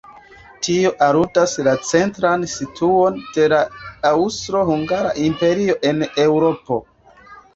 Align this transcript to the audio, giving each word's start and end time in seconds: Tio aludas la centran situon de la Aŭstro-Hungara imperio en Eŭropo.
Tio 0.67 0.91
aludas 1.07 1.51
la 1.67 1.73
centran 1.89 2.45
situon 2.53 3.19
de 3.35 3.45
la 3.53 3.59
Aŭstro-Hungara 4.13 5.11
imperio 5.27 5.77
en 5.91 6.03
Eŭropo. 6.27 6.79